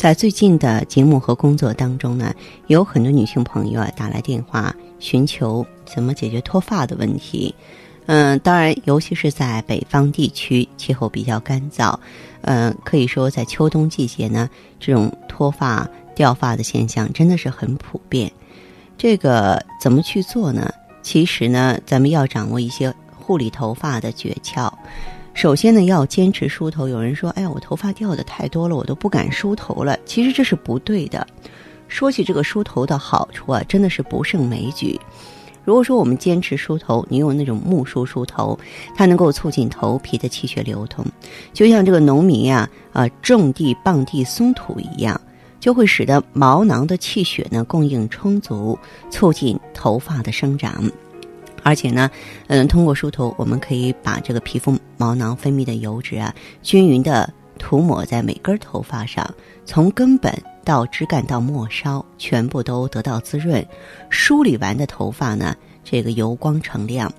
[0.00, 2.34] 在最近的节目和工作当中呢，
[2.68, 7.54] 有很多女性朋友啊打来电话寻求怎么解决脱发的问题。
[8.06, 11.94] 嗯，当然，尤其是在北方地区，气候比较干燥，
[12.40, 14.48] 嗯，可以说在秋冬季节呢，
[14.78, 18.32] 这种脱发、掉发的现象真的是很普遍。
[18.96, 20.72] 这个怎么去做呢？
[21.02, 24.69] 其实呢，咱们要掌握一些护理头发的诀窍。
[25.32, 26.86] 首先呢，要坚持梳头。
[26.88, 31.26] 有人说：“哎呀，我头发掉的太多了，我都不敢梳头了。”其实这是不对的。
[31.88, 35.00] 说起这个梳头的好处啊，真的是不胜枚举。
[35.64, 38.58] 如果说我们坚持梳头，你用那种木梳梳头，
[38.96, 41.04] 它能够促进头皮的气血流通，
[41.52, 45.20] 就像这个农民呀，啊种地傍地松土一样，
[45.58, 48.78] 就会使得毛囊的气血呢供应充足，
[49.10, 50.90] 促进头发的生长。
[51.62, 52.10] 而且呢，
[52.46, 59.34] 嗯，通过梳头，我们可以把这个皮肤毛囊分泌的油脂啊，均匀的涂抹在每根头发上，
[59.64, 60.30] 从根本。
[60.62, 63.66] 到枝干到末梢，全部都得到滋润。
[64.10, 67.10] 梳理完的头发呢，这个油光澄亮。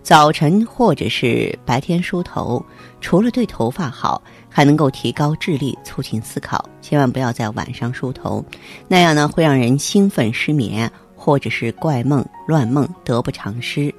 [0.00, 2.64] 早晨或者是白天梳头，
[3.00, 6.64] 除了对头发好，还能够提高智力，促进思考。
[6.80, 8.42] 千万不要在晚上梳头，
[8.86, 13.92] 那样呢会让人兴奋失眠，或者是怪梦乱梦，得不偿失。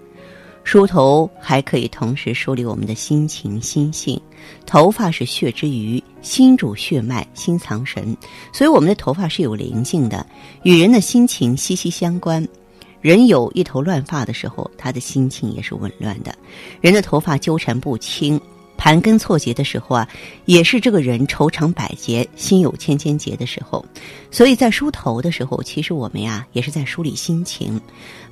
[0.72, 4.22] 梳头还可以同时梳理我们的心情、心性。
[4.68, 8.16] 头发是血之余，心主血脉，心藏神，
[8.54, 10.24] 所以我们的头发是有灵性的，
[10.62, 12.48] 与人的心情息息相关。
[13.02, 16.38] 人有一头乱发的时候，他的心情也是紊乱的。
[16.82, 18.40] 人的头发纠缠不清、
[18.78, 20.08] 盘根错节的时候啊，
[20.46, 23.84] 也是这个人愁肠百结、心有千千结的时候。
[24.30, 27.82] 所以在梳头的时候，其实我们呀也是在梳理心情，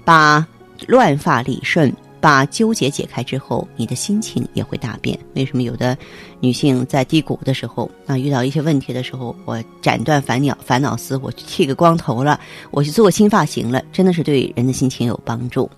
[0.06, 0.46] 把
[0.86, 1.92] 乱发理顺。
[2.20, 5.18] 把纠结解开之后，你的心情也会大变。
[5.36, 5.98] 为什么有的
[6.40, 12.40] 女性在低谷的时候，啊，遇到一些问题的时候，我斩断烦恼烦恼丝，我去剃个光头了，
[12.72, 15.70] 我去做个新发型了，真的是对人的心情有帮助。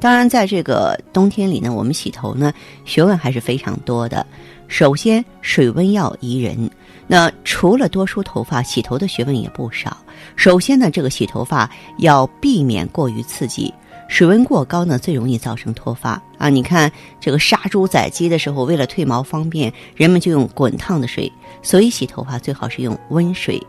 [0.00, 2.52] 当然，在这个冬天里呢，我们洗头呢，
[2.84, 4.24] 学问还是非常多的。
[4.68, 6.70] 首先，水温要宜人。
[7.10, 9.96] 那除了多梳头发，洗头的学问也不少。
[10.36, 11.68] 首先呢，这个洗头发
[12.00, 13.72] 要避免过于刺激。
[14.08, 16.48] 水温过高呢，最容易造成脱发啊！
[16.48, 21.30] 你看这个杀猪宰鸡的时候，为了褪毛方便，人们就用滚烫的水，
[21.62, 23.62] 所以洗头发最好是用温水。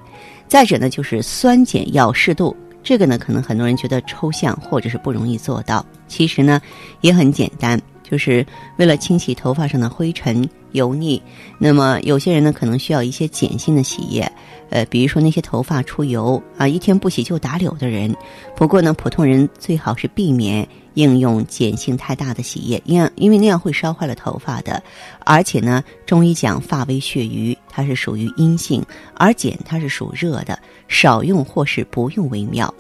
[0.48, 6.60] 再者呢，就是酸碱要适度，这个呢，可能很多人觉得抽象或者是不容易做到，其实呢，
[7.02, 7.80] 也很简单，
[8.10, 8.46] 就是
[8.78, 11.22] 为了清洗头发上的灰尘油腻。
[11.58, 14.30] 那么有些人呢，可能需要一些碱性的洗液。
[14.70, 18.16] 呃，比如说那些头发出油啊，一天不洗就打绺的人。
[18.56, 24.82] 不过呢，普通人最好是避免应用碱性太大的洗液，因因为那样会烧坏了头发的。
[25.26, 32.72] 而且呢，中医讲发为血瘀，它是属于阴性，而碱它是属热的，少用或是不用为妙。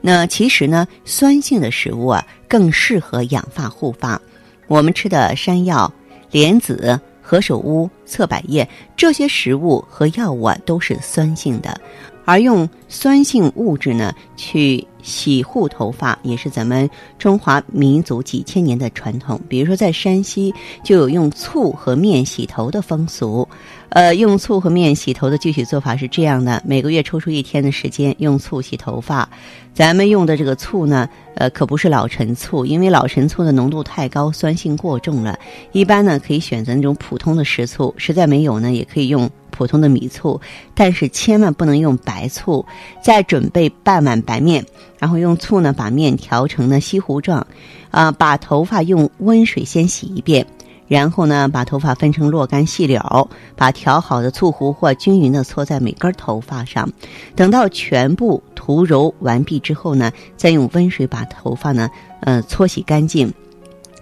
[0.00, 4.18] 那其实呢，酸性的食物啊，更适合养发护发。
[4.66, 5.92] 我们吃的山药、
[6.30, 7.00] 莲子。
[7.26, 11.80] 何首乌、侧柏叶这些食物和药物啊，都是酸性的，
[12.26, 16.88] 而用酸性物质呢去洗护头发，也是咱们
[17.18, 19.40] 中华民族几千年的传统。
[19.48, 20.52] 比如说，在山西
[20.82, 23.46] 就有用醋和面洗头的风俗。
[23.90, 29.28] 呃，用醋和面洗头的具体做法是这样的：每个月抽出一天的时间用醋洗头发。
[29.72, 35.38] 咱们用的这个醋呢，呃，可不是老陈醋，因为老陈醋的浓度太高，酸性过重了。
[35.70, 40.40] 一般呢，可以选择那种普通的食醋，实在没有呢，也可以用普通的米醋，
[40.74, 42.66] 但是千万不能用白醋。
[43.02, 44.66] 再准备半碗白面，
[44.98, 47.46] 然后用醋呢把面调成呢稀糊状，
[47.90, 50.44] 啊，把头发用温水先洗一遍。
[50.86, 56.86] 然后呢，把头发分成若干细绺，把调好的醋糊或均匀的搓在每根头发上。
[57.34, 61.88] 等到全部涂揉完毕之后呢，再用温水把头发呢，
[62.20, 63.32] 呃，搓洗干净。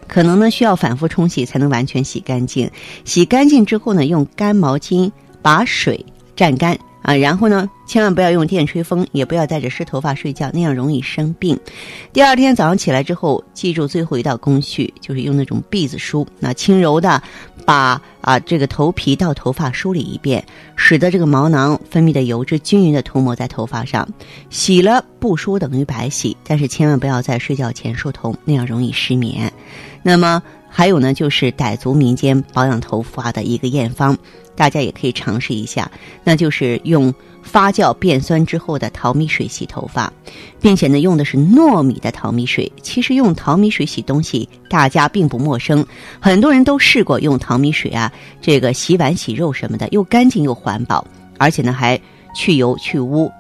[0.08, 2.68] 可能呢需要反复冲洗才能完全洗干净。
[3.04, 6.02] 洗干净之后呢，用干毛巾把水
[6.36, 6.78] 蘸干。
[7.02, 11.58] 啊，然后呢，千万不要用电吹风，也不要带着湿头发睡觉，那样容易生病。
[12.12, 17.20] 第二天早上起来之后，记住最后一道工序，就是用那种篦子梳，那轻柔的
[17.66, 20.44] 把啊这个头皮到头发梳理一遍，
[20.76, 24.08] 使得这个毛囊分泌的油脂均匀的涂抹在头发上。
[24.48, 29.52] 洗了不梳等于白洗，但是千万不要在睡觉前梳头，那样容易失眠。
[30.04, 30.40] 那么
[30.74, 34.16] 还有呢，就是傣族民间保养头发的一个验方。
[34.54, 35.90] 大家也可以尝试一下，
[36.22, 40.12] 那就是用发酵变酸之后的淘米水洗头发，
[40.60, 42.70] 并且呢用的是糯米的淘米水。
[42.82, 45.84] 其实用淘米水洗东西，大家并不陌生，
[46.20, 51.04] 很多人都试过用淘米水啊，这个洗碗、洗肉什么的，又干净又环保，
[51.38, 51.98] 而且呢还
[52.34, 53.32] 去油去污。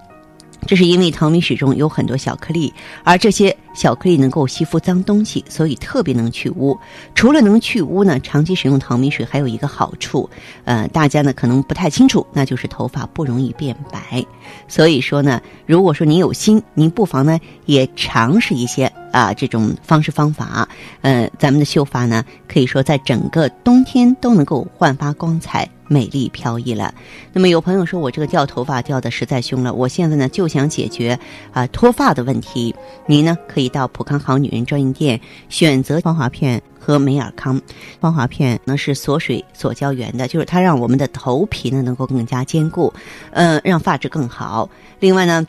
[0.66, 2.72] 这是因为淘米水中有很多小颗粒，
[3.04, 6.78] 而这些小颗粒能够吸附脏东西，所以特别能去污。
[7.14, 10.28] 除了能去污呢，长期使用淘米水还有一个好处，
[10.64, 14.24] 呃，大家呢可能不太清楚，那就是头发不容易变白。
[14.68, 20.68] 所以说呢，如果说您有心，您不妨呢也尝试一些啊这种方式方法。
[21.02, 25.68] 呃，咱们的秀发呢，可以说在整个冬天都能够焕发光彩。
[25.88, 26.94] 美丽飘逸了。
[27.34, 31.18] 那么有朋友说我这个掉头发掉的实在凶了，我现在呢就想解决
[31.52, 32.74] 啊脱发的问题。
[33.04, 35.20] 您呢可以到普康好女人专营店
[35.50, 37.60] 选择芳华片和美尔康。
[38.00, 42.90] 芳华片呢是锁水锁胶原的，就是它让我们的头皮呢能够更加坚固，
[43.32, 44.70] 嗯，让发质更好。
[44.98, 45.46] 另外呢。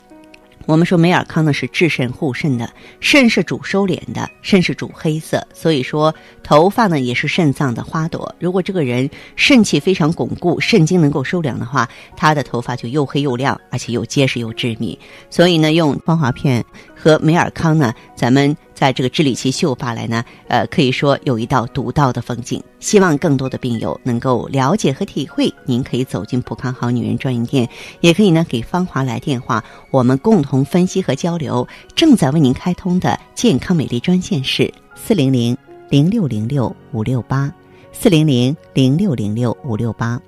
[0.66, 2.70] 我们说梅尔康呢是治肾护肾的，
[3.02, 8.34] 肾是主收敛的，肾是主黑色，所以说头发呢也是肾脏的花朵。
[8.40, 14.98] 如果这个人肾气非常巩固，肾精能够收敛的话，他的头发就又黑又亮，而且又结实又致密。
[15.30, 16.64] 所以呢，用芳华片
[17.04, 18.56] 和美尔康呢，咱们。
[18.74, 22.62] 在这个治理期秀发来呢，呃，可以说有一道独到的风景。
[22.80, 25.54] 希望更多的病友能够了解和体会。
[25.64, 27.70] 您可以走进普康好女人专营店，
[28.02, 31.66] 也可以呢给芳华来电话，我们共同分析和交流。
[31.96, 35.56] 正在为您开通的健康美丽专线是四零零
[35.88, 37.50] 零六零六五六八，
[37.94, 40.20] 四零零零六零六五六八。